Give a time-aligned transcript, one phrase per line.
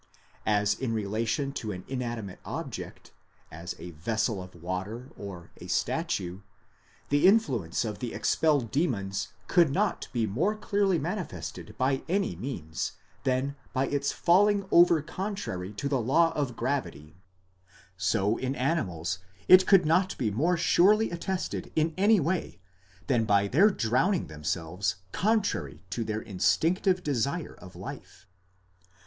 [0.47, 3.11] As in relation to an inanimate object,
[3.51, 6.41] as a vessel of water or a statue,
[7.09, 12.93] the influence of the expelled demons could not be more clearly manifested by any means,
[13.25, 17.15] than by its falling over contrary to the law of gravity;
[17.95, 22.57] so in animals it could not be more surely attested in any way,
[23.05, 28.25] than by their drowning themselves contrary to their instinctive desire of life.